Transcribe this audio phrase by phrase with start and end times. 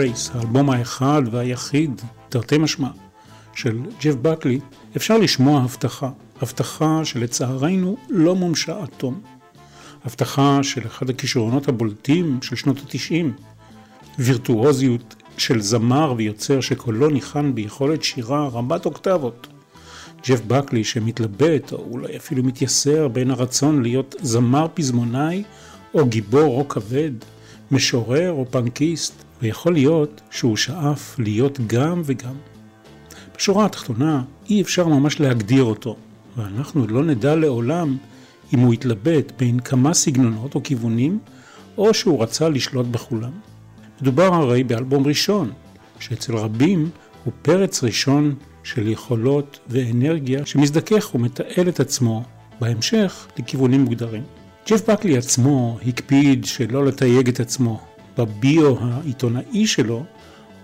[0.00, 2.88] גרייס, האלבום האחד והיחיד, תרתי משמע,
[3.54, 4.60] של ג'ף בקלי,
[4.96, 6.10] אפשר לשמוע הבטחה,
[6.42, 9.20] הבטחה שלצערנו לא מומשה עד תום.
[10.04, 13.32] הבטחה של אחד הכישרונות הבולטים של שנות התשעים,
[14.18, 19.46] וירטואוזיות של זמר ויוצר שקולו ניחן ביכולת שירה רמת אוקטבות.
[20.26, 25.42] ג'ף בקלי שמתלבט, או אולי אפילו מתייסר בין הרצון להיות זמר פזמונאי
[25.94, 27.12] או גיבור רוק כבד,
[27.70, 32.34] משורר או פנקיסט, ויכול להיות שהוא שאף להיות גם וגם.
[33.36, 35.96] בשורה התחתונה, אי אפשר ממש להגדיר אותו,
[36.36, 37.96] ואנחנו לא נדע לעולם
[38.54, 41.18] אם הוא התלבט בין כמה סגנונות או כיוונים,
[41.78, 43.32] או שהוא רצה לשלוט בכולם.
[44.00, 45.52] מדובר הרי באלבום ראשון,
[45.98, 46.90] שאצל רבים
[47.24, 52.22] הוא פרץ ראשון של יכולות ואנרגיה שמזדכך ומתעל את עצמו
[52.60, 54.22] בהמשך לכיוונים מוגדרים.
[54.68, 57.89] ג'ף בקלי עצמו הקפיד שלא לתייג את עצמו.
[58.20, 60.04] בביו העיתונאי שלו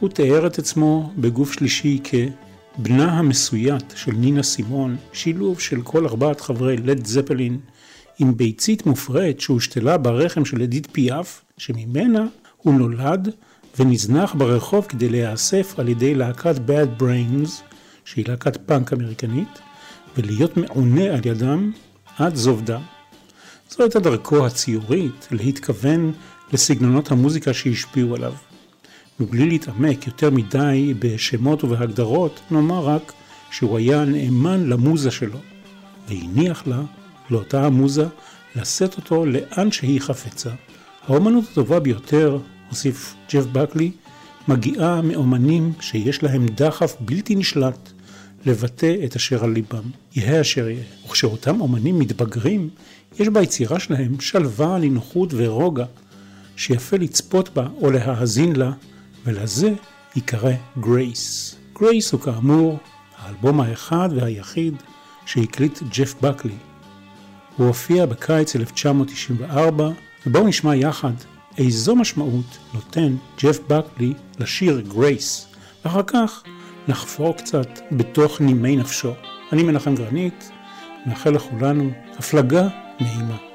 [0.01, 6.41] הוא תיאר את עצמו בגוף שלישי כבנה המסויט של נינה סימון, שילוב של כל ארבעת
[6.41, 7.59] חברי לד זפלין
[8.19, 13.29] עם ביצית מופרית שהושתלה ברחם של אדית פיאף, שממנה הוא נולד
[13.79, 17.51] ונזנח ברחוב כדי להיאסף על ידי להקת Bad Brains,
[18.05, 19.59] שהיא להקת פאנק אמריקנית,
[20.17, 21.73] ולהיות מעונה על ידם
[22.19, 22.79] עד זובדה.
[23.71, 26.13] זו הייתה דרכו הציורית להתכוון
[26.53, 28.33] לסגנונות המוזיקה שהשפיעו עליו.
[29.21, 33.13] מבלי להתעמק יותר מדי בשמות ובהגדרות, נאמר רק
[33.51, 35.39] שהוא היה נאמן למוזה שלו,
[36.09, 36.83] והניח לה,
[37.31, 38.07] לאותה המוזה,
[38.57, 40.51] לשאת אותו לאן שהיא חפצה.
[41.07, 43.91] האומנות הטובה ביותר, הוסיף ג'ף בקלי,
[44.49, 47.93] מגיעה מאומנים שיש להם דחף בלתי נשלט
[48.47, 50.83] לבטא את אשר על ליבם, יהא אשר יהא.
[51.07, 52.69] וכשאותם אומנים מתבגרים,
[53.19, 55.85] יש ביצירה שלהם שלווה, נינוחות ורוגע,
[56.57, 58.73] שיפה לצפות בה או להאזין לה,
[59.25, 59.73] ולזה
[60.17, 61.57] ייקרא grace.
[61.79, 62.79] גרייס הוא כאמור
[63.19, 64.75] האלבום האחד והיחיד
[65.27, 66.55] שהקליט ג'ף בקלי.
[67.57, 69.91] הוא הופיע בקיץ 1994,
[70.27, 71.13] ובואו נשמע יחד
[71.59, 75.47] איזו משמעות נותן ג'ף בקלי לשיר גרייס,
[75.85, 76.43] ואחר כך
[76.89, 79.13] נחפור קצת בתוך נימי נפשו.
[79.53, 80.51] אני מנחם גרנית,
[81.07, 82.69] מאחל לכולנו הפלגה
[83.01, 83.46] נעימה.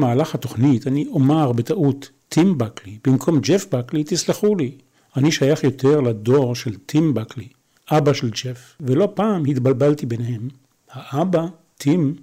[0.00, 4.70] במהלך התוכנית אני אומר בטעות טים בקלי במקום ג'ף בקלי, תסלחו לי.
[5.16, 7.48] אני שייך יותר לדור של טים בקלי,
[7.90, 10.48] אבא של ג'ף, ולא פעם התבלבלתי ביניהם.
[10.90, 11.46] האבא,
[11.78, 12.14] טים,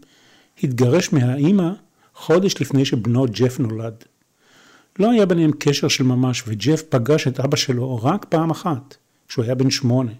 [0.63, 1.69] התגרש מהאימא
[2.15, 4.03] חודש לפני שבנו ג'ף נולד.
[4.99, 8.95] לא היה ביניהם קשר של ממש, וג'ף פגש את אבא שלו רק פעם אחת,
[9.27, 10.11] כשהוא היה בן שמונה.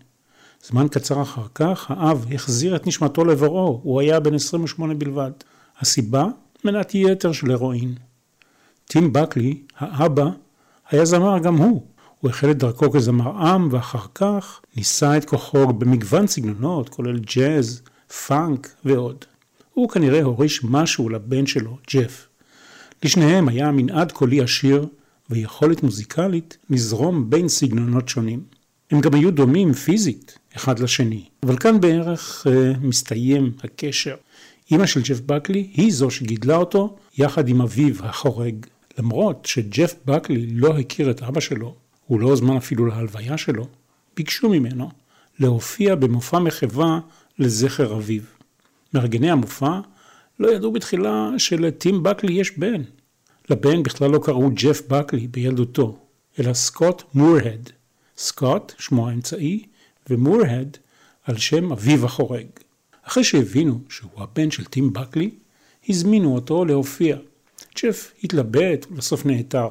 [0.63, 5.31] זמן קצר אחר כך, האב החזיר את נשמתו לבוראו, הוא היה בן 28 בלבד.
[5.79, 6.25] הסיבה?
[6.67, 7.95] מנת יתר של הרואין.
[8.85, 10.25] טים בקלי, האבא,
[10.89, 11.85] היה זמר גם הוא.
[12.19, 17.81] הוא החל את דרכו כזמר עם, ואחר כך ניסה את כוחו במגוון סגנונות, כולל ג'אז,
[18.27, 19.25] פאנק ועוד.
[19.73, 22.27] הוא כנראה הוריש משהו לבן שלו, ג'ף.
[23.03, 24.87] לשניהם היה מנעד קולי עשיר
[25.29, 28.43] ויכולת מוזיקלית לזרום בין סגנונות שונים.
[28.91, 34.15] הם גם היו דומים פיזית אחד לשני, אבל כאן בערך אה, מסתיים הקשר.
[34.71, 38.65] אימא של ג'ף בקלי היא זו שגידלה אותו יחד עם אביו החורג.
[38.97, 43.67] למרות שג'ף בקלי לא הכיר את אבא שלו, הוא לא הוזמן אפילו להלוויה שלו,
[44.15, 44.89] ביקשו ממנו
[45.39, 46.99] להופיע במופע מחווה
[47.39, 48.21] לזכר אביו.
[48.93, 49.79] מארגני המופע
[50.39, 52.81] לא ידעו בתחילה שלטים בקלי יש בן.
[53.49, 55.97] לבן בכלל לא קראו ג'ף בקלי בילדותו,
[56.39, 57.69] אלא סקוט מורהד.
[58.17, 59.65] סקוט, שמו האמצעי,
[60.09, 60.77] ומורהד
[61.23, 62.47] על שם אביו החורג.
[63.07, 65.29] אחרי שהבינו שהוא הבן של טים בקלי,
[65.89, 67.17] הזמינו אותו להופיע.
[67.81, 69.67] ג'ף התלבט ולסוף נעתר.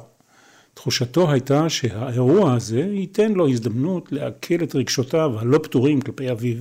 [0.75, 6.57] תחושתו הייתה שהאירוע הזה ייתן לו הזדמנות לעכל את רגשותיו הלא פתורים כלפי אביו.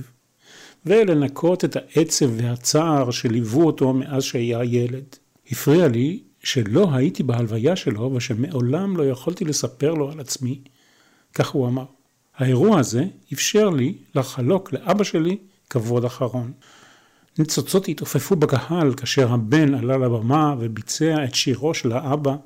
[0.86, 5.16] ולנקות את העצב והצער שליוו אותו מאז שהיה ילד.
[5.50, 10.60] הפריע לי שלא הייתי בהלוויה שלו ושמעולם לא יכולתי לספר לו על עצמי,
[11.34, 11.84] כך הוא אמר.
[12.36, 15.36] האירוע הזה אפשר לי לחלוק לאבא שלי
[15.70, 16.52] כבוד אחרון.
[17.38, 22.36] ניצוצות התעופפו בקהל כאשר הבן עלה לבמה וביצע את שירו של האבא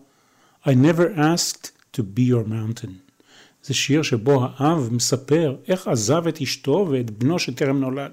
[0.65, 2.91] I never asked to be your mountain.
[3.62, 8.12] זה שיר שבו האב מספר איך עזב את אשתו ואת בנו שטרם נולד.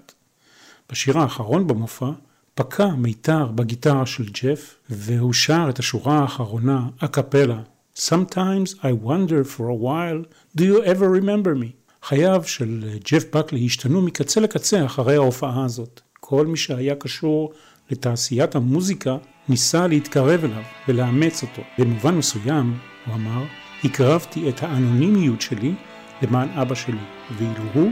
[0.89, 2.09] בשיר האחרון במופע
[2.55, 7.61] פקע מיתר בגיטרה של ג'ף והוא שר את השורה האחרונה, אקפלה.
[7.95, 10.21] Sometimes I wonder for a while,
[10.57, 11.86] do you ever remember me?
[12.03, 16.01] חייו של ג'ף בקלי השתנו מקצה לקצה אחרי ההופעה הזאת.
[16.19, 17.51] כל מי שהיה קשור
[17.89, 19.17] לתעשיית המוזיקה
[19.49, 21.61] ניסה להתקרב אליו ולאמץ אותו.
[21.77, 23.43] במובן מסוים, הוא אמר,
[23.83, 25.73] הקרבתי את האנונימיות שלי
[26.21, 26.97] למען אבא שלי,
[27.37, 27.91] ואילו הוא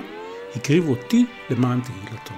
[0.55, 2.33] הקריב אותי למען תהילתו.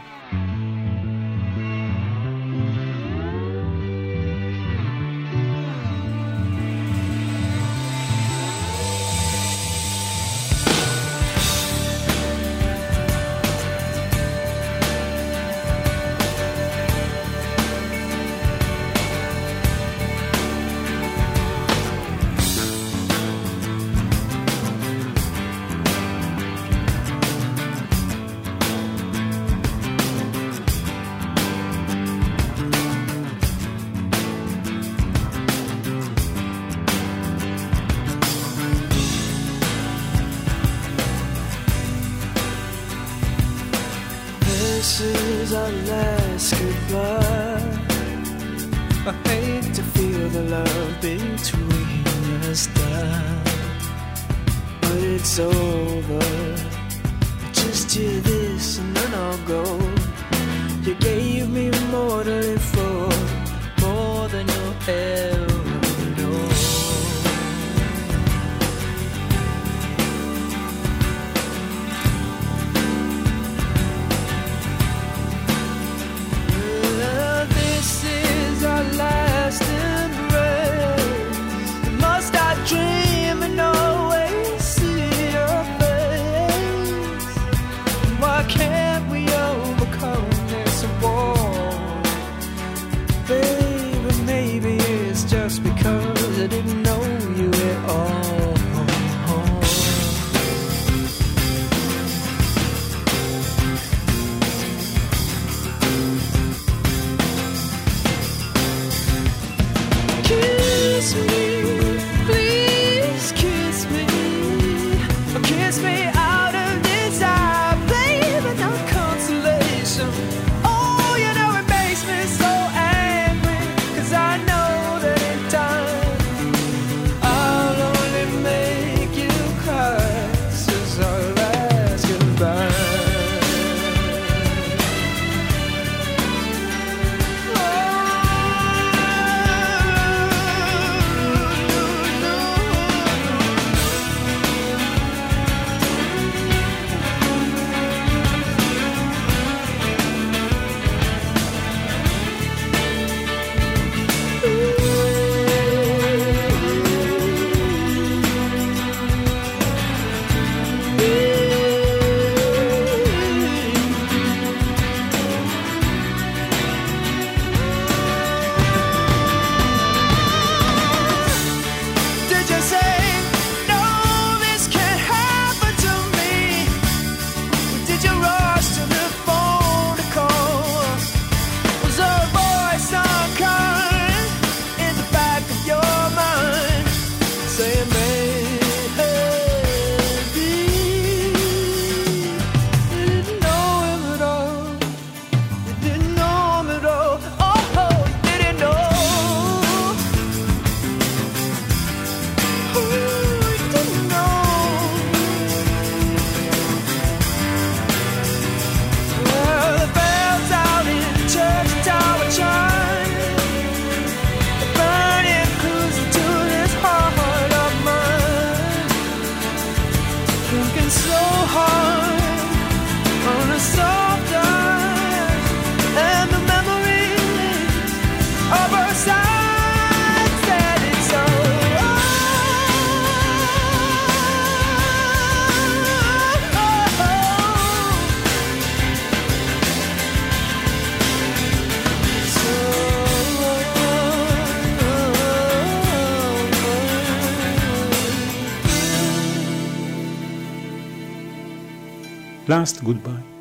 [252.87, 253.37] Last Goodbye.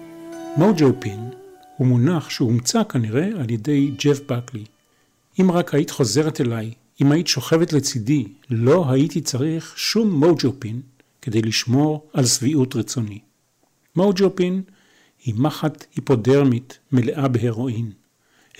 [0.57, 1.31] מוג'ו פין
[1.76, 4.65] הוא מונח שהומצא כנראה על ידי ג'ף בקלי.
[5.41, 10.81] אם רק היית חוזרת אליי, אם היית שוכבת לצידי, לא הייתי צריך שום מוג'ו פין
[11.23, 13.19] כדי לשמור על שביעות רצוני.
[13.97, 14.62] מוג'ו פין
[15.25, 17.93] היא מחט היפודרמית מלאה בהרואין.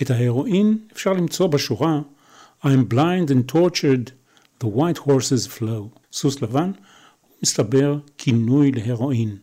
[0.01, 2.01] את ההרואין אפשר למצוא בשורה
[2.63, 4.11] I'm blind and tortured,
[4.63, 5.99] the white horses flow.
[6.11, 6.71] סוס לבן,
[7.43, 9.37] מסתבר כינוי להרואין.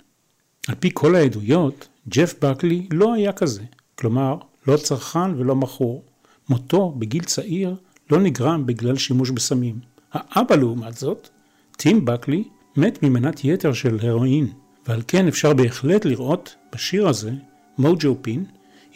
[0.68, 3.62] על פי כל העדויות, ג'ף בקלי לא היה כזה,
[3.94, 6.02] כלומר, לא צרכן ולא מכור.
[6.49, 7.75] מותו בגיל צעיר
[8.11, 9.78] לא נגרם בגלל שימוש בסמים.
[10.12, 11.28] האבא לעומת זאת,
[11.76, 12.44] טים בקלי,
[12.76, 14.49] מת ממנת יתר של הרואין,
[14.87, 17.33] ועל כן אפשר בהחלט לראות בשיר הזה,
[17.78, 18.44] מוג'ו פין,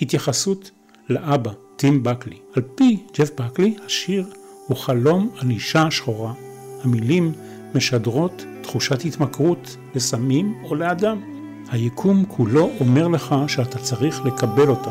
[0.01, 0.71] התייחסות
[1.09, 2.37] לאבא, טים בקלי.
[2.55, 4.27] על פי ג'ף בקלי, השיר
[4.67, 6.35] הוא חלום על אישה שחורה.
[6.83, 7.33] המילים
[7.75, 11.38] משדרות תחושת התמכרות לסמים או לאדם.
[11.71, 14.91] היקום כולו אומר לך שאתה צריך לקבל אותה.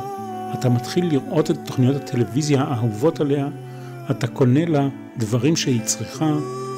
[0.59, 3.47] אתה מתחיל לראות את תוכניות הטלוויזיה האהובות עליה,
[4.11, 6.35] אתה קונה לה דברים שהיא צריכה,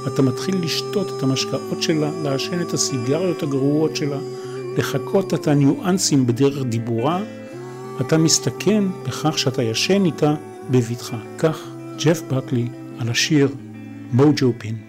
[0.08, 4.18] אתה מתחיל לשתות את המשקאות שלה, לעשן את הסיגריות הגרועות שלה,
[4.77, 7.22] לחקות את הניואנסים בדרך דיבורה,
[8.01, 10.36] אתה מסתכן בכך שאתה ישן איתה
[10.72, 11.18] בבטחה.
[11.38, 11.58] כך
[11.98, 12.68] ג'ף בקלי
[13.00, 13.50] על השיר
[14.12, 14.88] מוג'ו פין.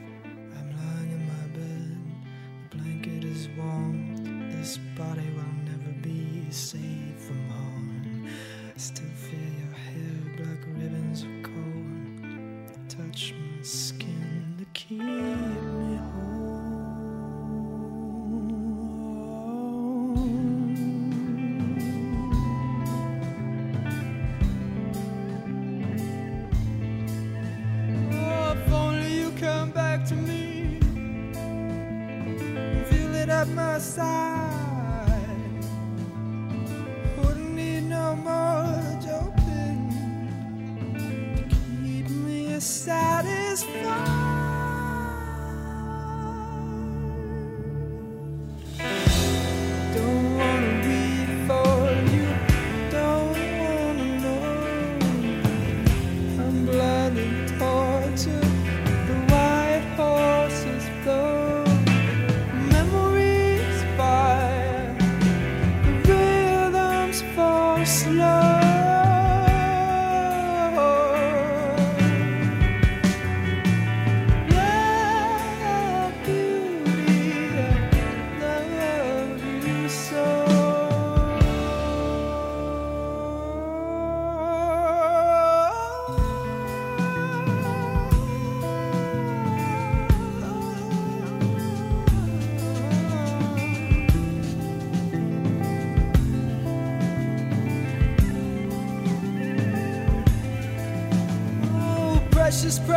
[67.90, 68.39] slow.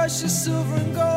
[0.04, 1.13] Precious silver and gold.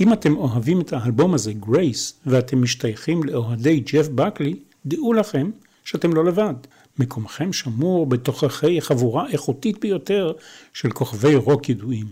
[0.00, 4.54] אם אתם אוהבים את האלבום הזה, גרייס, ואתם משתייכים לאוהדי ג'ף בקלי,
[4.86, 5.50] דעו לכם
[5.84, 6.54] שאתם לא לבד.
[6.98, 10.32] מקומכם שמור בתוככי חבורה איכותית ביותר
[10.72, 12.06] של כוכבי רוק ידועים.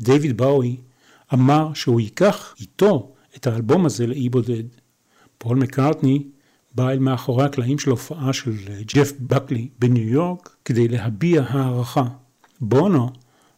[0.00, 0.76] דיוויד באוי
[1.34, 4.64] אמר שהוא ייקח איתו את האלבום הזה לאי בודד.
[5.38, 6.22] פול מקארטני
[6.74, 8.52] בא אל מאחורי הקלעים של הופעה של
[8.86, 12.04] ג'ף בקלי בניו יורק כדי להביע הערכה.
[12.60, 13.10] בונו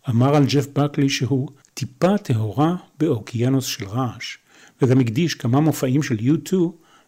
[0.09, 4.37] אמר על ג'ף בקלי שהוא טיפה טהורה באוקיינוס של רעש,
[4.83, 6.55] וגם הקדיש כמה מופעים של U2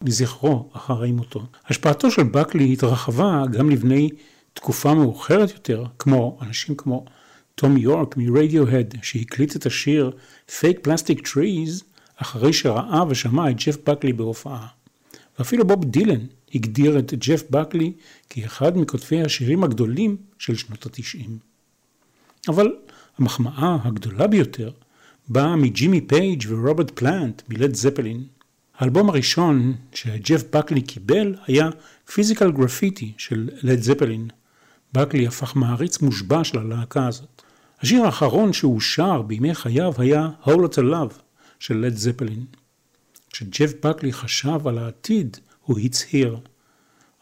[0.02, 1.46] לזכרו אחרי מותו.
[1.66, 4.10] השפעתו של בקלי התרחבה גם לבני
[4.52, 7.04] תקופה מאוחרת יותר, כמו אנשים כמו
[7.54, 10.10] תום יורק מרדיוהד, שהקליט את השיר
[10.48, 11.84] Fake Plastic Trees
[12.16, 14.66] אחרי שראה ושמע את ג'ף בקלי בהופעה.
[15.38, 17.92] ואפילו בוב דילן הגדיר את ג'ף בקלי
[18.30, 21.38] כאחד מכותבי השירים הגדולים של שנות התשעים.
[22.48, 22.72] אבל
[23.18, 24.70] המחמאה הגדולה ביותר
[25.28, 28.24] באה מג'ימי פייג' ורוברט פלנט מלד זפלין.
[28.78, 31.68] האלבום הראשון שג'ף בקלי קיבל היה
[32.12, 34.28] פיזיקל גרפיטי של לד זפלין.
[34.92, 37.42] בקלי הפך מעריץ מושבע של הלהקה הזאת.
[37.80, 41.14] השיר האחרון שהוא שר בימי חייו היה Whole Lotta Love
[41.58, 42.44] של לד זפלין.
[43.30, 46.38] כשג'ף בקלי חשב על העתיד הוא הצהיר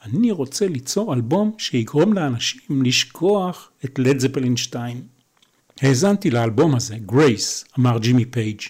[0.04, 5.13] אני רוצה ליצור אלבום שיגרום לאנשים לשכוח את לד זפלין 2.
[5.82, 8.60] האזנתי לאלבום הזה, גרייס, אמר ג'ימי פייג',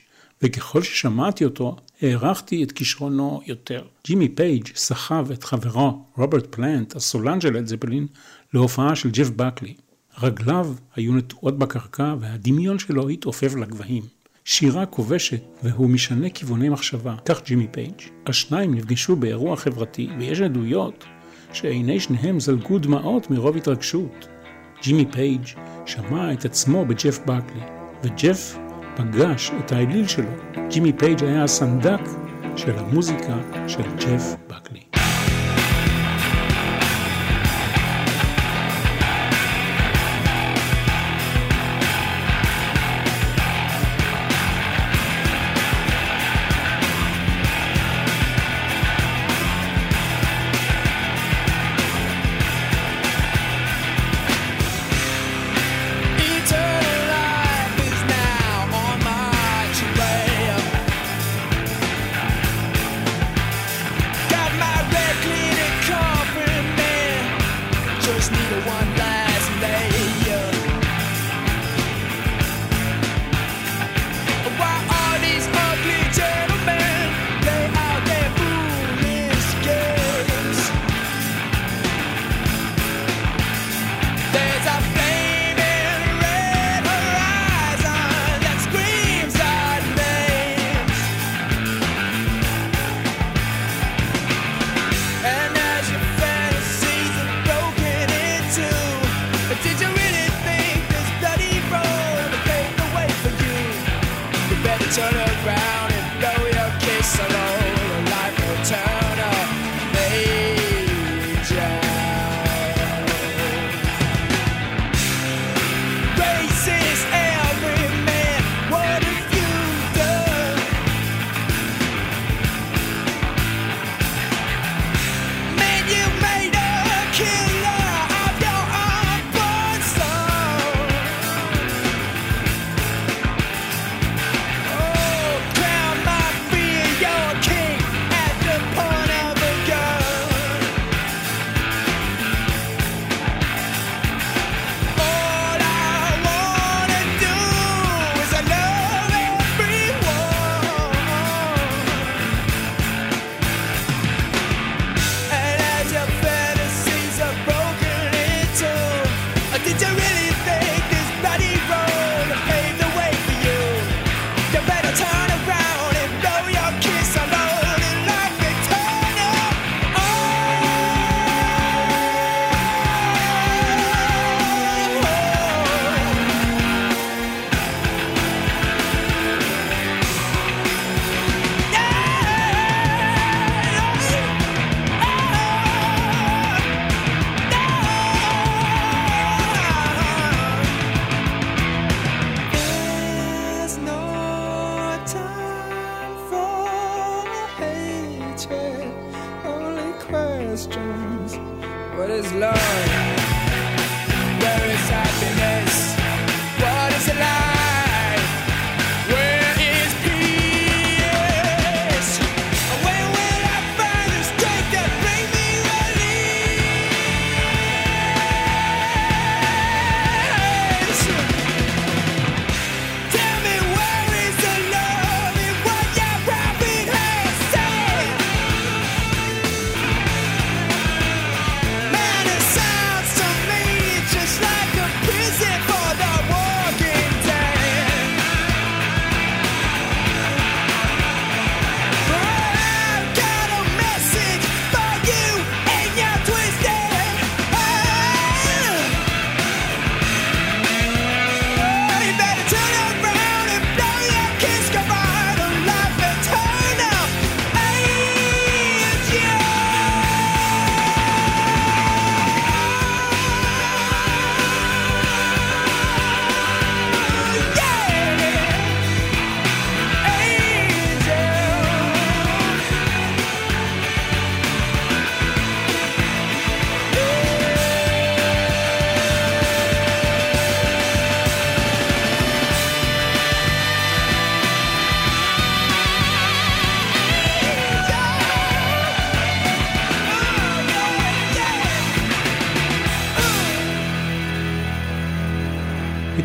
[0.43, 3.85] וככל ששמעתי אותו, הערכתי את כישרונו יותר.
[4.07, 8.07] ג'ימי פייג' סחב את חברו, רוברט פלנט, הסולן של לד זפלין,
[8.55, 9.75] להופעה של ג'ף בקלי.
[10.23, 14.03] רגליו היו נטועות בקרקע והדמיון שלו התעופף לגבהים.
[14.45, 18.01] שירה כובשת והוא משנה כיווני מחשבה, כך ג'ימי פייג'.
[18.27, 21.05] השניים נפגשו באירוע חברתי ויש עדויות
[21.53, 24.34] שעיני שניהם זלגו דמעות מרוב התרגשות.
[24.85, 25.47] ג'ימי פייג'
[25.87, 27.61] שמע את עצמו בג'ף בקלי,
[28.03, 28.59] וג'ף
[28.97, 30.31] פגש את האליל שלו.
[30.69, 32.01] ג'ימי פייג' היה הסנדק
[32.57, 33.37] של המוזיקה
[33.69, 34.84] של ג'ף בקלי.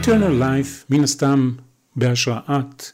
[0.09, 1.51] Eternal Life, מן הסתם
[1.95, 2.91] בהשראת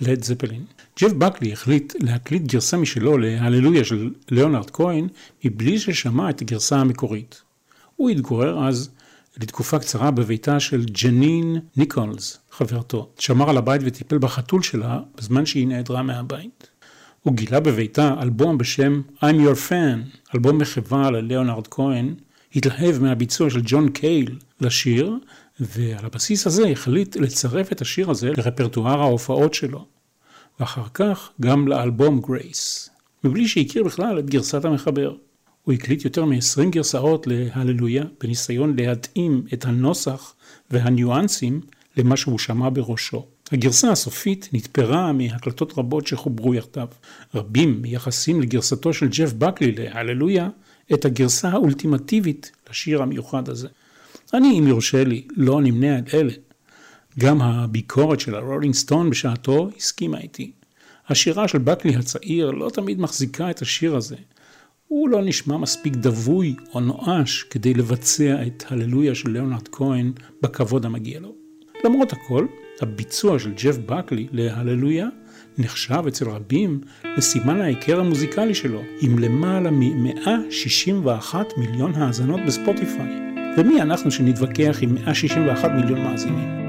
[0.00, 0.64] לד זפלין.
[1.00, 5.08] ג'ף בקלי החליט להקליט גרסה משלו להללויה של ליאונרד כהן
[5.44, 7.42] מבלי ששמע את הגרסה המקורית.
[7.96, 8.90] הוא התגורר אז
[9.36, 13.08] לתקופה קצרה בביתה של ג'נין ניקולס, חברתו.
[13.18, 16.68] שמר על הבית וטיפל בחתול שלה בזמן שהיא נעדרה מהבית.
[17.22, 22.14] הוא גילה בביתה אלבום בשם I'm Your Fan, אלבום מחווה לליאונרד כהן,
[22.56, 25.18] התלהב מהביצוע של ג'ון קייל לשיר,
[25.60, 29.86] ועל הבסיס הזה החליט לצרף את השיר הזה לרפרטואר ההופעות שלו,
[30.60, 32.90] ואחר כך גם לאלבום גרייס,
[33.24, 35.16] מבלי שהכיר בכלל את גרסת המחבר.
[35.64, 40.34] הוא הקליט יותר מ-20 גרסאות להללויה בניסיון להתאים את הנוסח
[40.70, 41.60] והניואנסים
[41.96, 43.26] למה שהוא שמע בראשו.
[43.52, 46.88] הגרסה הסופית נתפרה מהקלטות רבות שחוברו יחדיו.
[47.34, 50.48] רבים מייחסים לגרסתו של ג'ף בקלי להללויה
[50.94, 53.68] את הגרסה האולטימטיבית לשיר המיוחד הזה.
[54.34, 56.32] אני, אם יורשה לי, לא נמנה על אלה.
[57.18, 60.52] גם הביקורת של הרולינג סטון בשעתו הסכימה איתי.
[61.08, 64.16] השירה של בקלי הצעיר לא תמיד מחזיקה את השיר הזה.
[64.88, 70.86] הוא לא נשמע מספיק דבוי או נואש כדי לבצע את הללויה של ליאונרד כהן בכבוד
[70.86, 71.34] המגיע לו.
[71.84, 72.46] למרות הכל,
[72.80, 75.08] הביצוע של ג'ף בקלי להללויה
[75.58, 76.80] נחשב אצל רבים
[77.16, 83.23] לסימן ההיכר המוזיקלי שלו, עם למעלה מ-161 מיליון האזנות בספוטיפיי.
[83.56, 86.63] ומי אנחנו שנתווכח עם 161 מיליון מאזינים?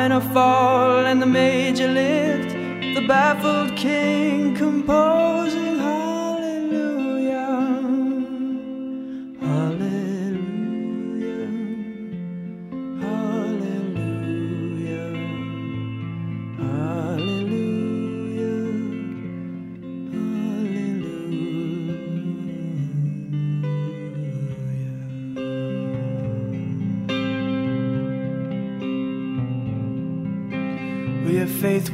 [0.00, 2.52] Minor fall, and the major lift.
[2.96, 3.49] The baffled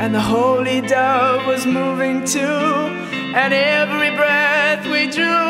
[0.00, 5.49] And the holy dove was moving too, and every breath we drew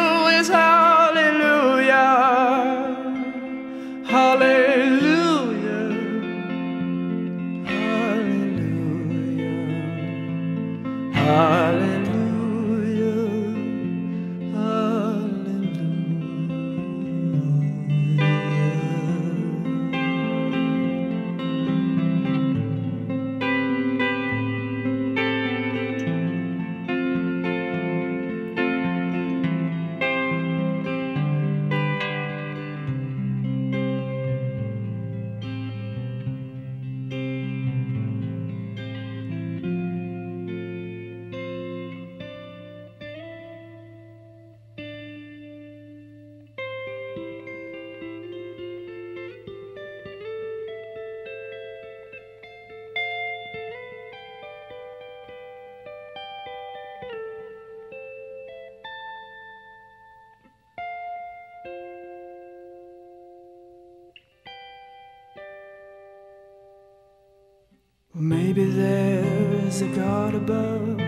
[68.20, 70.98] Maybe there's a God above,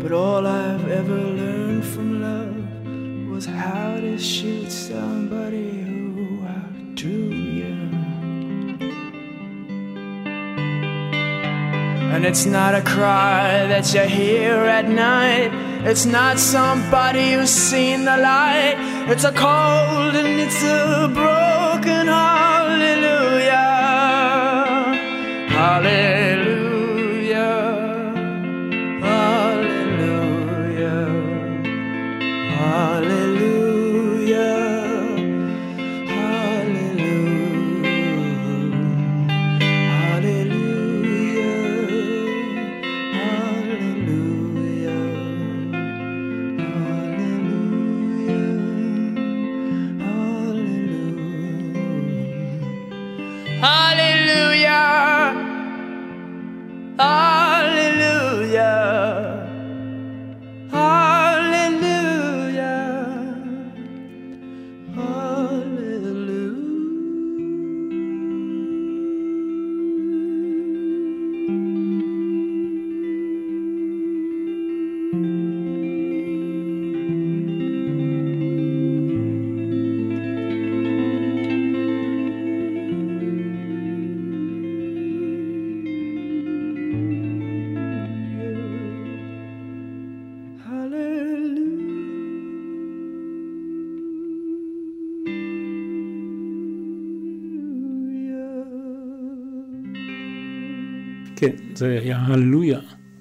[0.00, 7.74] but all I've ever learned from love was how to shoot somebody who outdrew you.
[12.14, 15.50] And it's not a cry that you hear at night.
[15.86, 18.76] It's not somebody who's seen the light.
[19.10, 22.33] It's a cold and it's a broken hallelujah.
[25.82, 26.23] darling.
[101.76, 102.80] זה היה הללויה,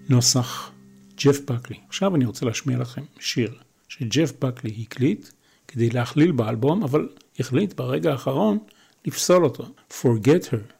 [0.10, 0.72] נוסח
[1.18, 1.78] ג'ף בקלי.
[1.88, 3.54] עכשיו אני רוצה להשמיע לכם שיר
[3.88, 5.28] שג'ף בקלי הקליט
[5.68, 8.58] כדי להכליל באלבום, אבל החליט ברגע האחרון
[9.06, 10.74] לפסול אותו, Forget Her.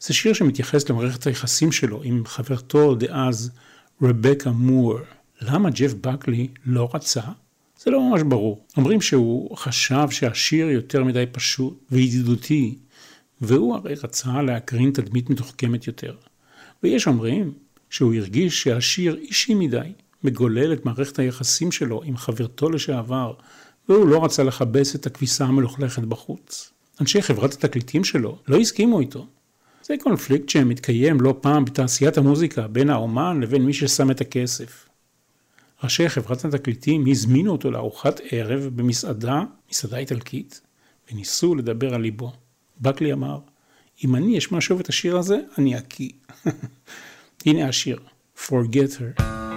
[0.00, 3.50] זה שיר שמתייחס למערכת היחסים שלו עם חברתו דאז
[4.02, 4.98] רבקה מור.
[5.40, 7.22] למה ג'ף בקלי לא רצה?
[7.78, 8.66] זה לא ממש ברור.
[8.76, 12.78] אומרים שהוא חשב שהשיר יותר מדי פשוט וידידותי,
[13.40, 16.16] והוא הרי רצה להקרין תדמית מתוחכמת יותר.
[16.82, 17.52] ויש אומרים
[17.90, 19.92] שהוא הרגיש שהשיר אישי מדי,
[20.24, 23.32] מגולל את מערכת היחסים שלו עם חברתו לשעבר,
[23.88, 26.72] והוא לא רצה לכבס את הכביסה המלוכלכת בחוץ.
[27.00, 29.26] אנשי חברת התקליטים שלו לא הסכימו איתו.
[29.82, 34.88] זה קונפליקט שמתקיים לא פעם בתעשיית המוזיקה בין האומן לבין מי ששם את הכסף.
[35.84, 40.60] ראשי חברת התקליטים הזמינו אותו לארוחת ערב במסעדה, מסעדה איטלקית,
[41.10, 42.32] וניסו לדבר על ליבו.
[42.80, 43.38] בקלי אמר,
[44.04, 46.10] אם אני אשמע שוב את השיר הזה, אני אקיא.
[47.46, 47.98] הנה השיר,
[48.36, 49.51] Forget her.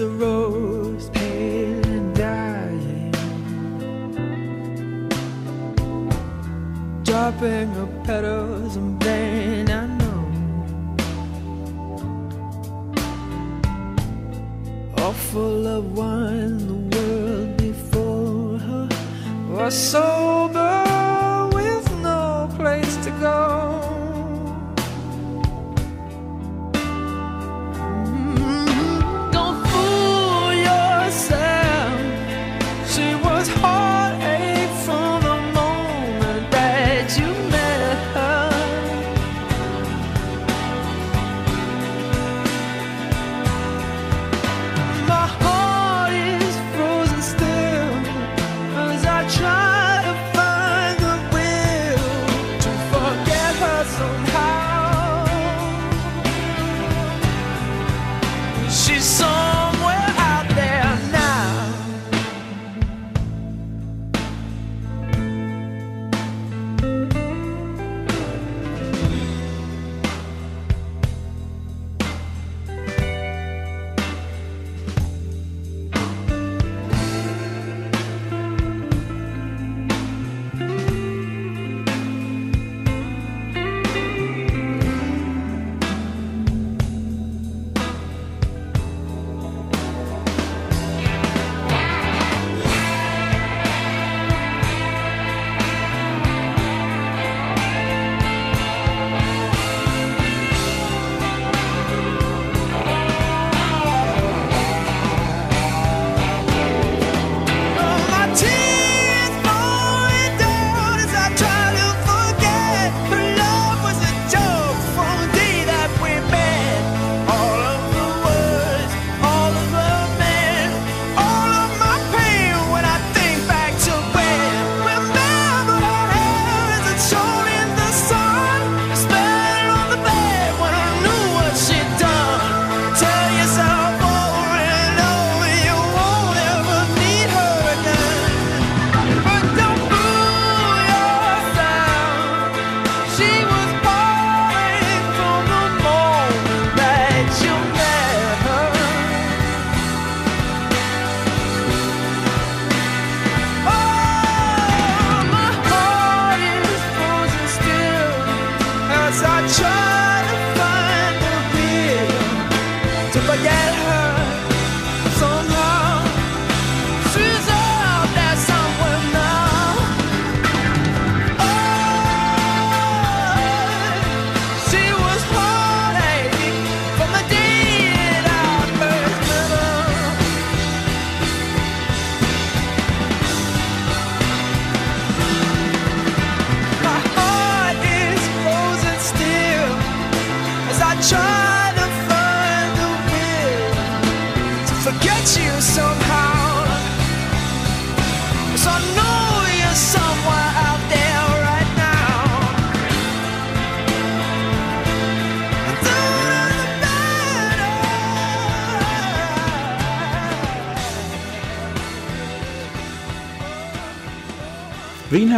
[0.00, 3.10] a rose pale and dying.
[7.04, 8.76] Dropping her petals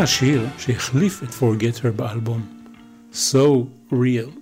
[0.03, 2.43] השיר שהחליף את Forget Her באלבום,
[3.13, 4.41] So Real.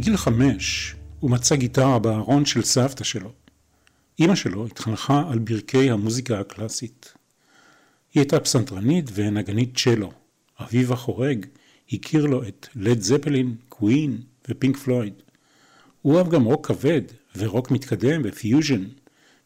[0.00, 3.32] בגיל חמש הוא מצא גיטרה בארון של סבתא שלו.
[4.20, 7.14] אמא שלו התחנכה על ברכי המוזיקה הקלאסית.
[8.14, 10.12] היא הייתה פסנתרנית ונגנית צ'לו.
[10.60, 11.46] אביו החורג
[11.92, 15.14] הכיר לו את לד זפלין, קווין ופינק פלויד.
[16.02, 17.02] הוא אוהב גם רוק כבד
[17.36, 18.84] ורוק מתקדם ופיוז'ן,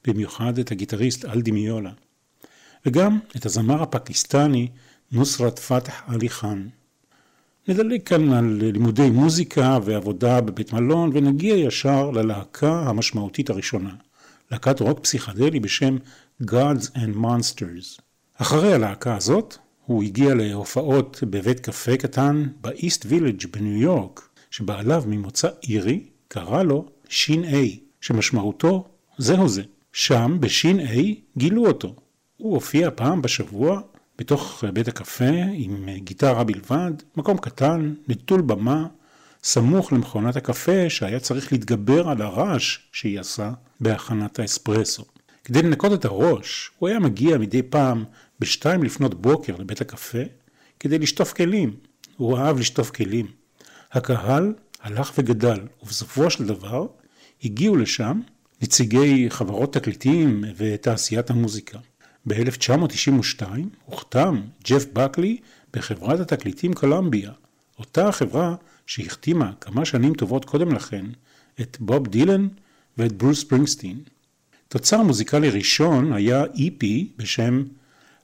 [0.06, 1.92] במיוחד את הגיטריסט אל די מיאולה.
[2.86, 4.68] וגם את הזמר הפקיסטני
[5.12, 6.68] נוסרת פתח עלי חאן.
[7.68, 13.94] נדלג כאן על לימודי מוזיקה ועבודה בבית מלון ונגיע ישר ללהקה המשמעותית הראשונה,
[14.50, 15.96] להקת רוק פסיכדלי בשם
[16.42, 18.02] Gods and Monsters.
[18.36, 19.56] אחרי הלהקה הזאת
[19.86, 26.88] הוא הגיע להופעות בבית קפה קטן באיסט וילג' בניו יורק, שבעליו ממוצא אירי קרא לו
[27.08, 28.84] שין איי, שמשמעותו
[29.18, 29.62] זהו זה.
[29.92, 31.94] שם, בשין איי, גילו אותו.
[32.36, 33.80] הוא הופיע פעם בשבוע
[34.18, 38.86] בתוך בית הקפה עם גיטרה בלבד, מקום קטן, נטול במה,
[39.44, 45.04] סמוך למכונת הקפה שהיה צריך להתגבר על הרעש שהיא עשה בהכנת האספרסו.
[45.44, 48.04] כדי לנקות את הראש, הוא היה מגיע מדי פעם
[48.40, 50.22] בשתיים לפנות בוקר לבית הקפה
[50.80, 51.76] כדי לשטוף כלים.
[52.16, 53.26] הוא אהב לשטוף כלים.
[53.92, 56.86] הקהל הלך וגדל, ובסופו של דבר
[57.44, 58.20] הגיעו לשם
[58.62, 61.78] נציגי חברות תקליטים ותעשיית המוזיקה.
[62.26, 63.42] ב-1992
[63.84, 65.36] הוחתם ג'ף בקלי
[65.72, 67.32] בחברת התקליטים קולומביה,
[67.78, 68.54] אותה החברה
[68.86, 71.06] שהחתימה כמה שנים טובות קודם לכן
[71.60, 72.48] את בוב דילן
[72.98, 73.98] ואת ברוס ספרינגסטין.
[74.68, 76.84] תוצר מוזיקלי ראשון היה EP
[77.16, 77.62] בשם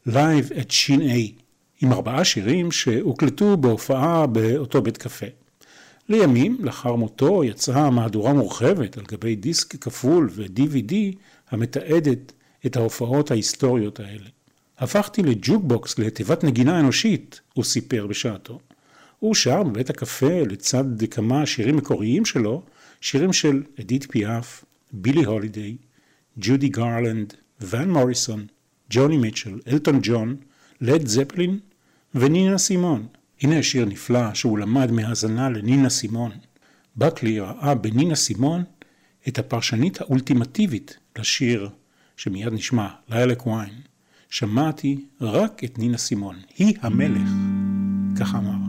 [0.08, 1.42] Live at Shin A,
[1.80, 5.26] עם ארבעה שירים שהוקלטו בהופעה באותו בית קפה.
[6.08, 10.94] לימים, לאחר מותו, יצאה מהדורה מורחבת על גבי דיסק כפול ו-DVD
[11.50, 12.32] המתעדת
[12.66, 14.28] את ההופעות ההיסטוריות האלה.
[14.78, 18.58] הפכתי לג'וקבוקס לתיבת נגינה אנושית, הוא סיפר בשעתו.
[19.18, 22.62] הוא שר בבית הקפה לצד כמה שירים מקוריים שלו,
[23.00, 25.76] שירים של אדית פיאף, בילי הולידיי,
[26.36, 28.46] ג'ודי גרלנד, ון מוריסון,
[28.90, 30.36] ג'וני מיטשל, אלטון ג'ון,
[30.80, 31.58] לד זפלין
[32.14, 33.06] ונינה סימון.
[33.42, 36.30] הנה שיר נפלא שהוא למד מהאזנה לנינה סימון.
[36.96, 38.64] בקלי ראה בנינה סימון
[39.28, 41.68] את הפרשנית האולטימטיבית לשיר
[42.19, 43.73] שמיד נשמע, ליילק ויין.
[44.29, 47.29] שמעתי רק את נינה סימון, היא המלך,
[48.19, 48.65] כך אמר.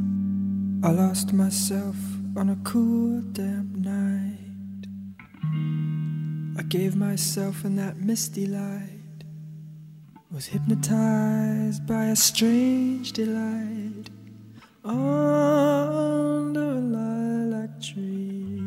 [0.82, 1.96] I lost myself
[2.36, 4.82] on a cool damp night.
[6.60, 9.18] I gave myself in that misty light.
[10.30, 14.06] Was hypnotized by a strange delight.
[14.84, 18.62] Under a lilac tree.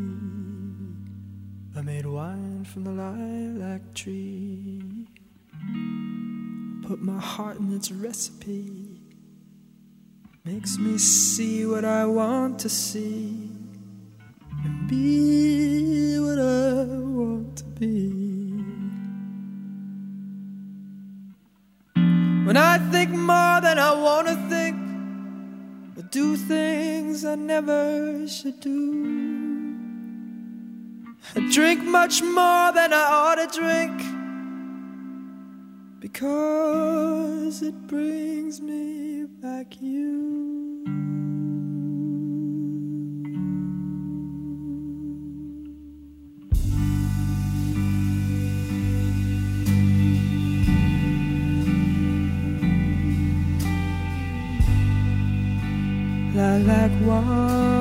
[1.78, 4.53] I made wine from the lilac tree.
[6.95, 9.01] Put my heart in its recipe.
[10.45, 13.51] Makes me see what I want to see
[14.65, 18.13] and be what I want to be.
[22.47, 24.77] When I think more than I want to think,
[25.99, 29.05] I do things I never should do.
[31.35, 34.14] I drink much more than I ought to drink
[36.05, 40.85] because it brings me back you.
[56.35, 57.74] Lilac wine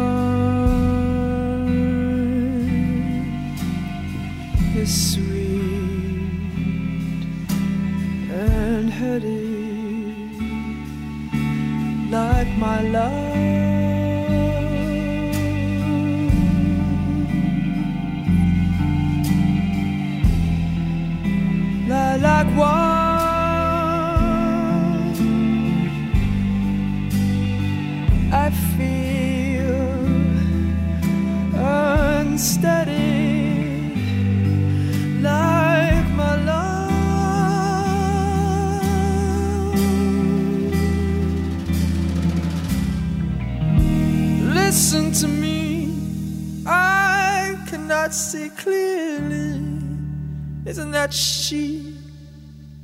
[51.44, 51.98] she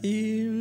[0.00, 0.52] here.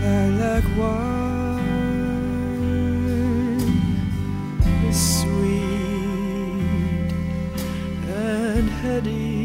[0.00, 1.58] Lilac wine
[4.88, 5.52] is sweet
[8.08, 9.37] and heady.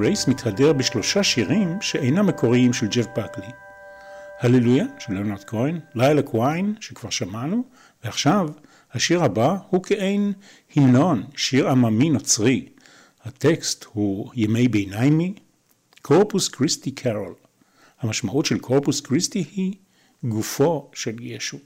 [0.00, 3.46] גרייס מתהדר בשלושה שירים שאינם מקוריים של ג'ף בקלי.
[4.40, 7.64] הללויה של ליאונרד כהן, Lilac Wine שכבר שמענו,
[8.04, 8.48] ועכשיו
[8.92, 10.32] השיר הבא הוא כעין
[10.76, 12.68] המנון, שיר עממי נוצרי.
[13.24, 15.34] הטקסט הוא ימי ביניימי,
[16.02, 17.34] Corpus Christi Carol.
[18.00, 19.74] המשמעות של Corpus Christi היא
[20.24, 21.58] גופו של ישו.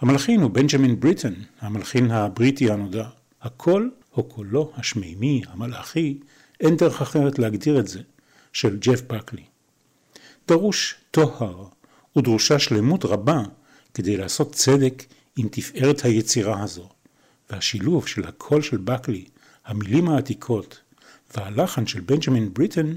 [0.00, 3.08] המלחין הוא בנג'מין בריטן, המלחין הבריטי הנודע.
[3.42, 6.18] הקול הוא קולו השמימי, המלאכי,
[6.60, 8.00] אין דרך אחרת להגדיר את זה,
[8.52, 9.44] של ג'ף בקלי.
[10.48, 11.66] דרוש טוהר
[12.16, 13.42] ודרושה שלמות רבה
[13.94, 15.04] כדי לעשות צדק
[15.36, 16.88] עם תפארת היצירה הזו,
[17.50, 19.24] והשילוב של הקול של בקלי,
[19.64, 20.80] המילים העתיקות
[21.36, 22.96] והלחן של בנג'מין בריטן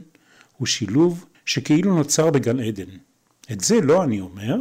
[0.58, 2.90] הוא שילוב שכאילו נוצר בגן עדן.
[3.52, 4.56] את זה לא אני אומר,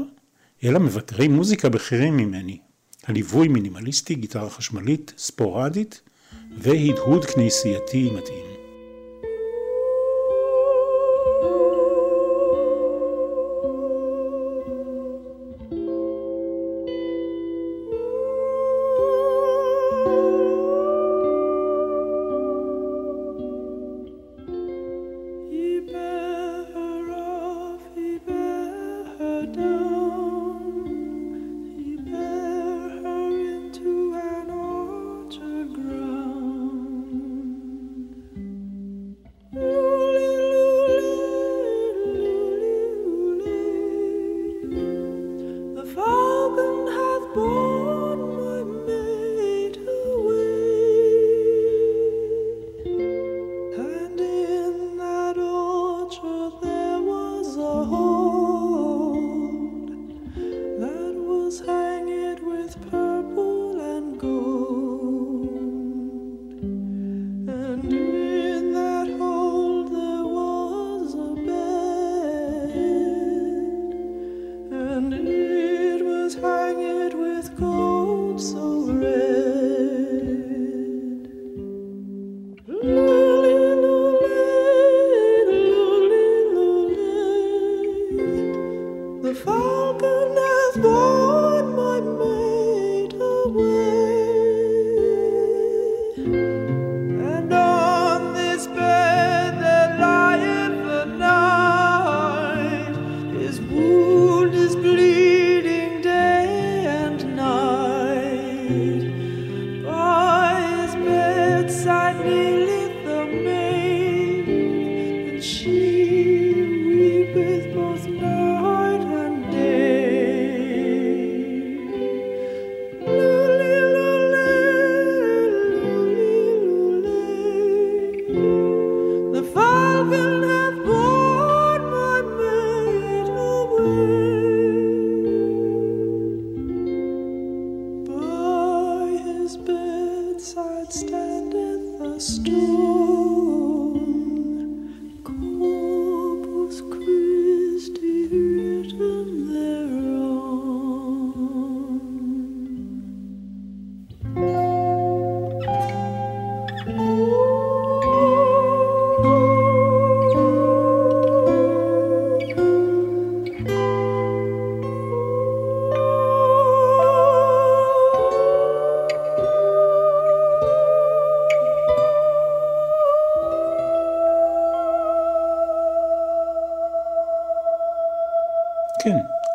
[0.65, 2.59] אלא מבקרי מוזיקה בכירים ממני.
[3.05, 6.01] הליווי מינימליסטי, גיטרה חשמלית, ספורדית
[6.59, 8.50] והדהוד כנסייתי מתאים.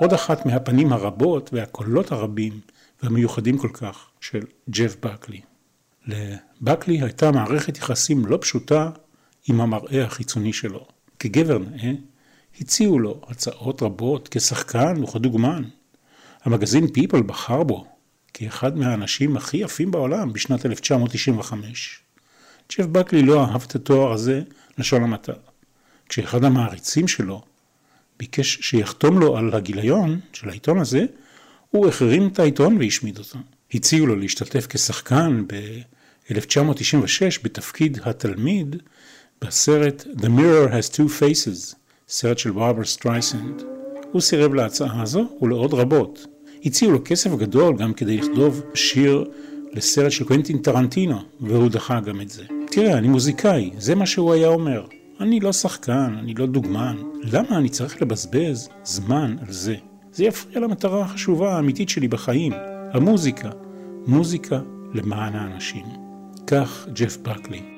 [0.05, 2.59] עוד אחת מהפנים הרבות והקולות הרבים
[3.03, 4.39] והמיוחדים כל כך של
[4.69, 5.41] ג'ף בקלי.
[6.07, 8.89] לבקלי הייתה מערכת יחסים לא פשוטה
[9.47, 10.85] עם המראה החיצוני שלו.
[11.19, 11.91] כגבר נאה,
[12.61, 15.63] הציעו לו הצעות רבות כשחקן וכדוגמן.
[16.43, 17.85] המגזין פיפל בחר בו
[18.33, 21.99] כאחד מהאנשים הכי יפים בעולם בשנת 1995.
[22.71, 24.41] ג'ף בקלי לא אהב את התואר הזה
[24.77, 25.33] לשון המעטה.
[26.09, 27.41] כשאחד המעריצים שלו
[28.19, 31.05] ביקש שיחתום לו על הגיליון של העיתון הזה,
[31.71, 33.39] הוא החרים את העיתון והשמיד אותו.
[33.73, 38.75] הציעו לו להשתתף כשחקן ב-1996 בתפקיד התלמיד
[39.41, 41.75] בסרט The Mirror has Two Faces,
[42.07, 43.61] סרט של ברברה סטרייסנד.
[44.11, 46.25] הוא סירב להצעה הזו ולעוד רבות.
[46.65, 49.25] הציעו לו כסף גדול גם כדי לכתוב שיר
[49.73, 52.43] לסרט של קוונטין טרנטינו, והוא דחה גם את זה.
[52.71, 54.85] תראה, אני מוזיקאי, זה מה שהוא היה אומר.
[55.19, 56.97] אני לא שחקן, אני לא דוגמן.
[57.23, 59.75] למה אני צריך לבזבז זמן על זה?
[60.11, 62.53] זה יפריע למטרה החשובה האמיתית שלי בחיים,
[62.93, 63.49] המוזיקה.
[64.07, 64.59] מוזיקה
[64.93, 65.85] למען האנשים.
[66.47, 67.74] כך ג'ף בקלי.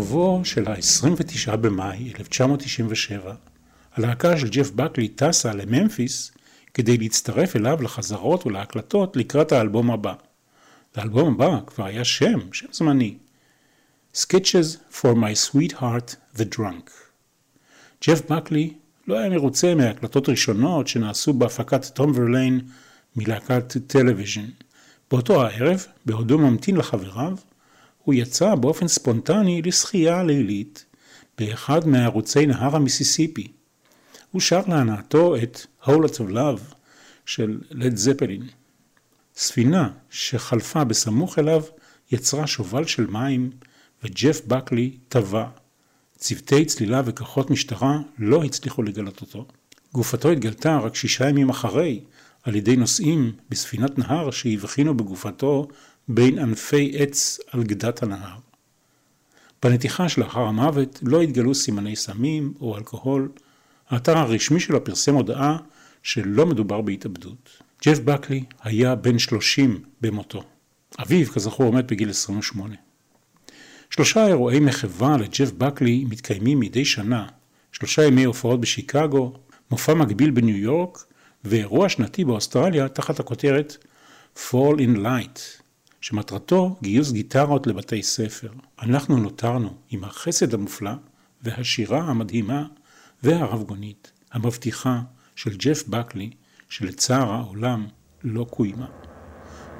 [0.00, 3.34] בערבו של ה-29 במאי 1997,
[3.94, 6.32] הלהקה של ג'ף בקלי טסה לממפיס
[6.74, 10.14] כדי להצטרף אליו לחזרות ולהקלטות לקראת האלבום הבא.
[10.96, 13.16] לאלבום הבא כבר היה שם, שם זמני.
[14.14, 16.90] Sketches for my sweetheart the drunk.
[18.06, 18.74] ג'ף בקלי
[19.06, 22.60] לא היה מרוצה מהקלטות ראשונות שנעשו בהפקת תום ורליין
[23.16, 24.46] מלהקת טלוויז'ן.
[25.10, 27.36] באותו הערב, בעודו ממתין לחבריו,
[28.04, 30.84] הוא יצא באופן ספונטני לשחייה לילית
[31.38, 33.52] באחד מערוצי נהר המיסיסיפי.
[34.30, 36.74] הוא שר להנאתו את Whole of Love
[37.26, 38.46] של לד זפלין.
[39.36, 41.62] ספינה שחלפה בסמוך אליו
[42.12, 43.50] יצרה שובל של מים
[44.04, 45.46] וג'ף בקלי טבע.
[46.16, 49.46] צוותי צלילה וכוחות משטרה לא הצליחו לגלות אותו.
[49.92, 52.00] גופתו התגלתה רק שישה ימים אחרי
[52.42, 55.68] על ידי נוסעים בספינת נהר שהבחינו בגופתו
[56.14, 58.38] בין ענפי עץ על גדת הנהר.
[59.62, 63.28] בנתיחה שלאחר המוות לא התגלו סימני סמים או אלכוהול.
[63.88, 65.56] האתר הרשמי שלו פרסם הודעה
[66.02, 67.50] שלא מדובר בהתאבדות.
[67.84, 70.42] ג'ף בקלי היה בן 30 במותו.
[71.02, 72.74] אביו, כזכור, מת בגיל 28.
[73.90, 77.26] שלושה אירועי מחווה לג'ף בקלי מתקיימים מדי שנה.
[77.72, 79.32] שלושה ימי הופעות בשיקגו,
[79.70, 81.04] מופע מקביל בניו יורק
[81.44, 83.76] ואירוע שנתי באוסטרליה תחת הכותרת
[84.36, 85.59] Fall in Light,
[86.00, 88.48] שמטרתו גיוס גיטרות לבתי ספר.
[88.82, 90.92] אנחנו נותרנו עם החסד המופלא
[91.42, 92.66] והשירה המדהימה
[93.22, 95.00] והרבגונית, המבטיחה
[95.36, 96.30] של ג'ף בקלי,
[96.68, 97.86] שלצער העולם
[98.22, 98.86] לא קוימה.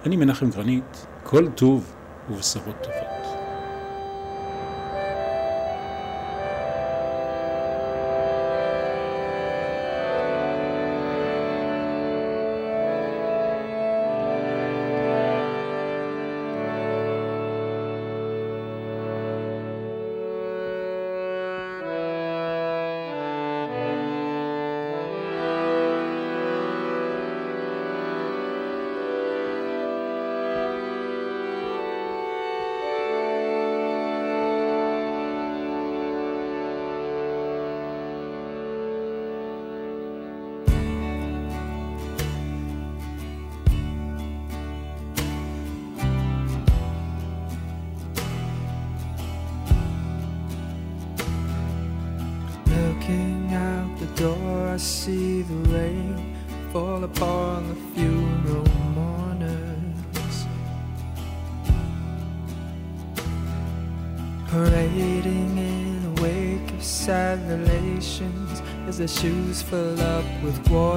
[0.07, 1.93] אני מנחם גרנית, כל טוב
[2.31, 3.20] ובשורות טובות.
[69.11, 70.89] Shoes fill up with water.